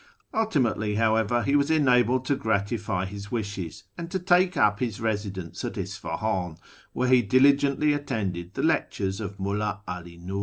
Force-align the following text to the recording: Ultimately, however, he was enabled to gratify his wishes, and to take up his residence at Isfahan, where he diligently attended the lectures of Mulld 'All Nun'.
Ultimately, 0.33 0.95
however, 0.95 1.43
he 1.43 1.55
was 1.55 1.69
enabled 1.69 2.25
to 2.25 2.35
gratify 2.35 3.05
his 3.05 3.29
wishes, 3.29 3.83
and 3.99 4.09
to 4.09 4.17
take 4.17 4.57
up 4.57 4.79
his 4.79 4.99
residence 4.99 5.63
at 5.63 5.77
Isfahan, 5.77 6.57
where 6.93 7.07
he 7.07 7.21
diligently 7.21 7.93
attended 7.93 8.55
the 8.55 8.63
lectures 8.63 9.21
of 9.21 9.37
Mulld 9.37 9.81
'All 9.87 10.03
Nun'. 10.25 10.39